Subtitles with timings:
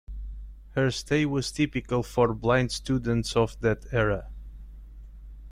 [0.71, 4.31] Her stay was typical for blind students of that era.